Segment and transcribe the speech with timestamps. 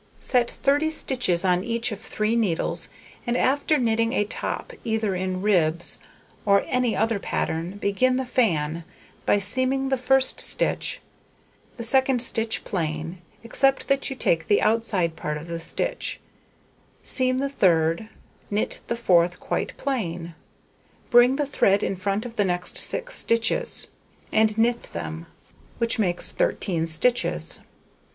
[0.19, 2.89] Set 30 stitches on each of 3 needles;
[3.27, 5.99] and, after knitting a top either in ribs
[6.43, 8.83] or any other pattern, begin the fan,
[9.27, 10.99] by seaming the first stitch;
[11.77, 16.19] the second stitch plain, except that you take the outside part of the stitch;
[17.03, 18.09] seam the third;
[18.49, 20.33] knit the fourth quite plain;
[21.11, 23.85] bring the thread in front of the next 6 stitches,
[24.31, 25.27] and knit them,
[25.77, 27.59] which makes 13 stitches.